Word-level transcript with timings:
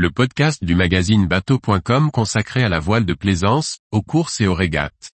le 0.00 0.10
podcast 0.10 0.64
du 0.64 0.74
magazine 0.74 1.26
bateau.com 1.26 2.10
consacré 2.10 2.62
à 2.62 2.70
la 2.70 2.78
voile 2.80 3.04
de 3.04 3.12
plaisance, 3.12 3.80
aux 3.92 4.00
courses 4.00 4.40
et 4.40 4.46
aux 4.46 4.54
régates. 4.54 5.10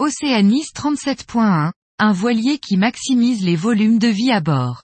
Océanis 0.00 0.66
37.1, 0.74 1.70
un 2.00 2.12
voilier 2.12 2.58
qui 2.58 2.76
maximise 2.76 3.44
les 3.44 3.54
volumes 3.54 4.00
de 4.00 4.08
vie 4.08 4.32
à 4.32 4.40
bord. 4.40 4.82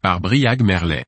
Par 0.00 0.20
Briag 0.20 0.62
Merlet. 0.62 1.06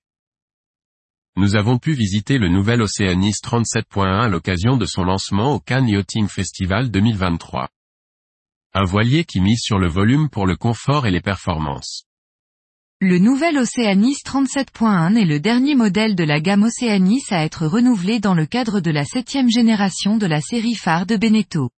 Nous 1.38 1.54
avons 1.54 1.76
pu 1.76 1.92
visiter 1.92 2.38
le 2.38 2.48
nouvel 2.48 2.80
Oceanis 2.80 3.34
37.1 3.44 4.22
à 4.22 4.28
l'occasion 4.28 4.78
de 4.78 4.86
son 4.86 5.04
lancement 5.04 5.52
au 5.52 5.60
Cannes 5.60 5.86
Yachting 5.86 6.28
Festival 6.28 6.90
2023. 6.90 7.68
Un 8.72 8.84
voilier 8.84 9.24
qui 9.24 9.42
mise 9.42 9.60
sur 9.60 9.78
le 9.78 9.86
volume 9.86 10.30
pour 10.30 10.46
le 10.46 10.56
confort 10.56 11.06
et 11.06 11.10
les 11.10 11.20
performances. 11.20 12.04
Le 13.02 13.18
nouvel 13.18 13.58
Oceanis 13.58 14.16
37.1 14.24 15.14
est 15.18 15.26
le 15.26 15.38
dernier 15.38 15.74
modèle 15.74 16.14
de 16.14 16.24
la 16.24 16.40
gamme 16.40 16.62
Oceanis 16.62 17.24
à 17.28 17.44
être 17.44 17.66
renouvelé 17.66 18.18
dans 18.18 18.34
le 18.34 18.46
cadre 18.46 18.80
de 18.80 18.90
la 18.90 19.04
septième 19.04 19.50
génération 19.50 20.16
de 20.16 20.24
la 20.24 20.40
série 20.40 20.74
phare 20.74 21.04
de 21.04 21.18
Beneteau. 21.18 21.68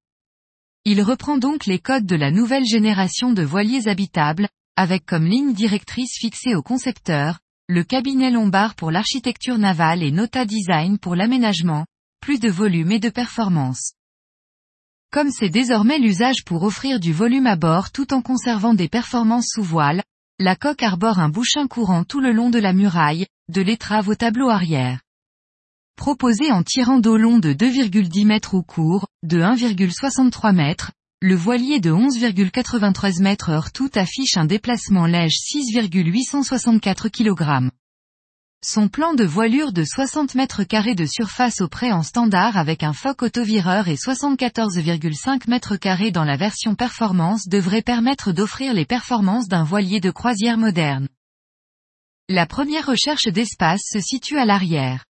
Il 0.84 1.02
reprend 1.02 1.36
donc 1.36 1.66
les 1.66 1.80
codes 1.80 2.06
de 2.06 2.14
la 2.14 2.30
nouvelle 2.30 2.64
génération 2.64 3.32
de 3.32 3.42
voiliers 3.42 3.88
habitables, 3.88 4.48
avec 4.76 5.04
comme 5.04 5.26
ligne 5.26 5.52
directrice 5.52 6.16
fixée 6.20 6.54
au 6.54 6.62
concepteur, 6.62 7.40
le 7.70 7.84
cabinet 7.84 8.30
lombard 8.30 8.74
pour 8.74 8.90
l'architecture 8.90 9.58
navale 9.58 10.02
et 10.02 10.10
Nota 10.10 10.46
Design 10.46 10.98
pour 10.98 11.14
l'aménagement, 11.14 11.84
plus 12.18 12.40
de 12.40 12.48
volume 12.48 12.92
et 12.92 12.98
de 12.98 13.10
performance. 13.10 13.92
Comme 15.12 15.30
c'est 15.30 15.50
désormais 15.50 15.98
l'usage 15.98 16.44
pour 16.46 16.62
offrir 16.62 16.98
du 16.98 17.12
volume 17.12 17.46
à 17.46 17.56
bord 17.56 17.90
tout 17.90 18.14
en 18.14 18.22
conservant 18.22 18.72
des 18.72 18.88
performances 18.88 19.48
sous 19.52 19.62
voile, 19.62 20.02
la 20.38 20.56
coque 20.56 20.82
arbore 20.82 21.18
un 21.18 21.28
bouchin 21.28 21.66
courant 21.66 22.04
tout 22.04 22.20
le 22.20 22.32
long 22.32 22.48
de 22.48 22.58
la 22.58 22.72
muraille, 22.72 23.26
de 23.50 23.60
l'étrave 23.60 24.08
au 24.08 24.14
tableau 24.14 24.48
arrière. 24.48 25.02
Proposé 25.94 26.50
en 26.50 26.62
tirant 26.62 27.00
d'eau 27.00 27.18
long 27.18 27.38
de 27.38 27.52
2,10 27.52 28.24
mètres 28.24 28.54
au 28.54 28.62
cours, 28.62 29.08
de 29.24 29.42
1,63 29.42 30.54
mètres, 30.54 30.92
le 31.20 31.34
voilier 31.34 31.80
de 31.80 31.90
11,93 31.90 33.20
mètres 33.20 33.50
heure 33.50 33.72
tout 33.72 33.90
affiche 33.96 34.36
un 34.36 34.44
déplacement 34.44 35.06
léger 35.06 35.34
6,864 35.34 37.08
kg. 37.08 37.70
Son 38.64 38.88
plan 38.88 39.14
de 39.14 39.24
voilure 39.24 39.72
de 39.72 39.82
60 39.82 40.36
mètres 40.36 40.62
carrés 40.62 40.94
de 40.94 41.06
surface 41.06 41.60
au 41.60 41.66
prêt 41.66 41.90
en 41.90 42.04
standard 42.04 42.56
avec 42.56 42.84
un 42.84 42.92
foc 42.92 43.22
autovireur 43.22 43.88
et 43.88 43.96
74,5 43.96 45.50
mètres 45.50 45.76
carrés 45.76 46.12
dans 46.12 46.22
la 46.22 46.36
version 46.36 46.76
performance 46.76 47.48
devrait 47.48 47.82
permettre 47.82 48.30
d'offrir 48.30 48.72
les 48.72 48.86
performances 48.86 49.48
d'un 49.48 49.64
voilier 49.64 49.98
de 49.98 50.12
croisière 50.12 50.56
moderne. 50.56 51.08
La 52.28 52.46
première 52.46 52.86
recherche 52.86 53.26
d'espace 53.26 53.82
se 53.90 53.98
situe 53.98 54.38
à 54.38 54.44
l'arrière. 54.44 55.04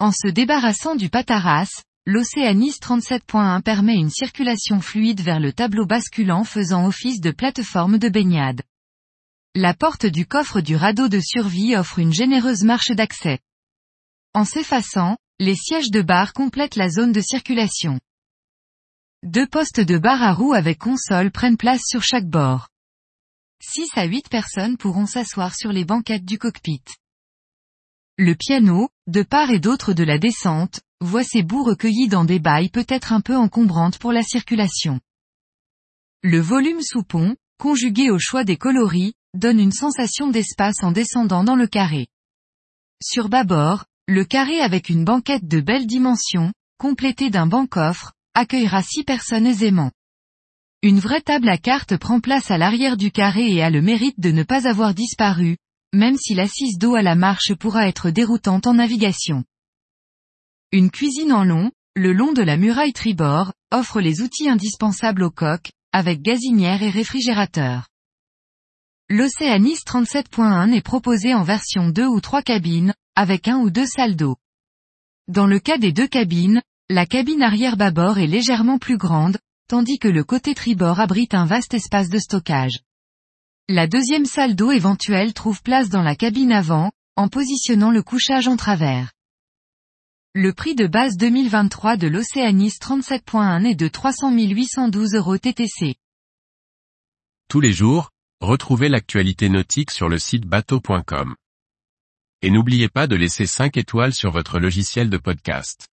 En 0.00 0.10
se 0.10 0.26
débarrassant 0.26 0.96
du 0.96 1.10
pataras, 1.10 1.84
l'Océanis 2.06 2.74
37.1 2.82 3.62
permet 3.62 3.94
une 3.94 4.10
circulation 4.10 4.80
fluide 4.80 5.22
vers 5.22 5.40
le 5.40 5.52
tableau 5.52 5.86
basculant 5.86 6.44
faisant 6.44 6.86
office 6.86 7.20
de 7.20 7.30
plateforme 7.30 7.98
de 7.98 8.10
baignade. 8.10 8.62
La 9.54 9.72
porte 9.72 10.04
du 10.04 10.26
coffre 10.26 10.60
du 10.60 10.76
radeau 10.76 11.08
de 11.08 11.20
survie 11.20 11.76
offre 11.76 11.98
une 11.98 12.12
généreuse 12.12 12.62
marche 12.62 12.90
d'accès. 12.90 13.38
En 14.34 14.44
s'effaçant, 14.44 15.16
les 15.38 15.54
sièges 15.54 15.90
de 15.90 16.02
bar 16.02 16.34
complètent 16.34 16.76
la 16.76 16.90
zone 16.90 17.12
de 17.12 17.20
circulation. 17.20 17.98
Deux 19.22 19.46
postes 19.46 19.80
de 19.80 19.96
bar 19.96 20.22
à 20.22 20.34
roues 20.34 20.52
avec 20.52 20.78
console 20.78 21.30
prennent 21.30 21.56
place 21.56 21.82
sur 21.86 22.02
chaque 22.02 22.28
bord. 22.28 22.68
6 23.62 23.88
à 23.94 24.04
8 24.04 24.28
personnes 24.28 24.76
pourront 24.76 25.06
s'asseoir 25.06 25.54
sur 25.54 25.72
les 25.72 25.86
banquettes 25.86 26.26
du 26.26 26.36
cockpit. 26.36 26.82
Le 28.18 28.34
piano, 28.34 28.90
de 29.06 29.22
part 29.22 29.50
et 29.50 29.58
d'autre 29.58 29.94
de 29.94 30.04
la 30.04 30.18
descente, 30.18 30.80
voit 31.04 31.24
ses 31.24 31.42
bouts 31.42 31.64
recueillis 31.64 32.08
dans 32.08 32.24
des 32.24 32.38
bailles 32.38 32.70
peut-être 32.70 33.12
un 33.12 33.20
peu 33.20 33.36
encombrantes 33.36 33.98
pour 33.98 34.12
la 34.12 34.22
circulation. 34.22 35.00
Le 36.22 36.40
volume 36.40 36.82
sous 36.82 37.02
pont, 37.02 37.36
conjugué 37.58 38.10
au 38.10 38.18
choix 38.18 38.44
des 38.44 38.56
coloris, 38.56 39.14
donne 39.34 39.60
une 39.60 39.72
sensation 39.72 40.28
d'espace 40.28 40.82
en 40.82 40.92
descendant 40.92 41.44
dans 41.44 41.56
le 41.56 41.66
carré. 41.66 42.06
Sur 43.02 43.28
bâbord, 43.28 43.84
le 44.06 44.24
carré 44.24 44.60
avec 44.60 44.88
une 44.88 45.04
banquette 45.04 45.46
de 45.46 45.60
belle 45.60 45.86
dimension, 45.86 46.52
complétée 46.78 47.30
d'un 47.30 47.46
banc-coffre, 47.46 48.12
accueillera 48.34 48.82
six 48.82 49.04
personnes 49.04 49.46
aisément. 49.46 49.90
Une 50.82 50.98
vraie 50.98 51.22
table 51.22 51.48
à 51.48 51.58
cartes 51.58 51.96
prend 51.96 52.20
place 52.20 52.50
à 52.50 52.58
l'arrière 52.58 52.96
du 52.96 53.10
carré 53.10 53.50
et 53.50 53.62
a 53.62 53.70
le 53.70 53.80
mérite 53.80 54.20
de 54.20 54.30
ne 54.30 54.42
pas 54.42 54.68
avoir 54.68 54.94
disparu, 54.94 55.56
même 55.94 56.16
si 56.16 56.34
l'assise 56.34 56.78
d'eau 56.78 56.94
à 56.94 57.02
la 57.02 57.14
marche 57.14 57.54
pourra 57.54 57.88
être 57.88 58.10
déroutante 58.10 58.66
en 58.66 58.74
navigation. 58.74 59.44
Une 60.74 60.90
cuisine 60.90 61.32
en 61.32 61.44
long, 61.44 61.70
le 61.94 62.12
long 62.12 62.32
de 62.32 62.42
la 62.42 62.56
muraille 62.56 62.92
tribord, 62.92 63.52
offre 63.70 64.00
les 64.00 64.22
outils 64.22 64.48
indispensables 64.48 65.22
au 65.22 65.30
coq, 65.30 65.70
avec 65.92 66.20
gazinière 66.20 66.82
et 66.82 66.90
réfrigérateur. 66.90 67.86
L'Océanis 69.08 69.76
37.1 69.86 70.72
est 70.72 70.82
proposé 70.82 71.32
en 71.32 71.44
version 71.44 71.90
2 71.90 72.08
ou 72.08 72.20
3 72.20 72.42
cabines, 72.42 72.92
avec 73.14 73.46
un 73.46 73.58
ou 73.58 73.70
deux 73.70 73.86
salles 73.86 74.16
d'eau. 74.16 74.34
Dans 75.28 75.46
le 75.46 75.60
cas 75.60 75.78
des 75.78 75.92
deux 75.92 76.08
cabines, 76.08 76.60
la 76.90 77.06
cabine 77.06 77.44
arrière 77.44 77.76
bâbord 77.76 78.18
est 78.18 78.26
légèrement 78.26 78.78
plus 78.78 78.98
grande, 78.98 79.38
tandis 79.68 80.00
que 80.00 80.08
le 80.08 80.24
côté 80.24 80.56
tribord 80.56 80.98
abrite 80.98 81.34
un 81.34 81.46
vaste 81.46 81.74
espace 81.74 82.08
de 82.08 82.18
stockage. 82.18 82.80
La 83.68 83.86
deuxième 83.86 84.26
salle 84.26 84.56
d'eau 84.56 84.72
éventuelle 84.72 85.34
trouve 85.34 85.62
place 85.62 85.88
dans 85.88 86.02
la 86.02 86.16
cabine 86.16 86.50
avant, 86.50 86.90
en 87.14 87.28
positionnant 87.28 87.92
le 87.92 88.02
couchage 88.02 88.48
en 88.48 88.56
travers. 88.56 89.12
Le 90.36 90.52
prix 90.52 90.74
de 90.74 90.88
base 90.88 91.16
2023 91.16 91.96
de 91.96 92.08
l'Océanis 92.08 92.72
37.1 92.80 93.66
est 93.66 93.76
de 93.76 93.86
300 93.86 94.36
812 94.36 95.14
euros 95.14 95.38
TTC. 95.38 95.94
Tous 97.48 97.60
les 97.60 97.72
jours, 97.72 98.10
retrouvez 98.40 98.88
l'actualité 98.88 99.48
nautique 99.48 99.92
sur 99.92 100.08
le 100.08 100.18
site 100.18 100.44
bateau.com. 100.44 101.36
Et 102.42 102.50
n'oubliez 102.50 102.88
pas 102.88 103.06
de 103.06 103.14
laisser 103.14 103.46
5 103.46 103.76
étoiles 103.76 104.12
sur 104.12 104.32
votre 104.32 104.58
logiciel 104.58 105.08
de 105.08 105.18
podcast. 105.18 105.86